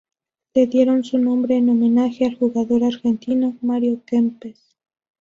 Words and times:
Le 0.55 0.65
dieron 0.65 1.03
su 1.03 1.19
nombre 1.19 1.57
en 1.57 1.69
homenaje 1.69 2.25
al 2.25 2.35
jugador 2.35 2.83
argentino 2.85 3.55
Mario 3.61 4.01
Kempes. 4.03 4.57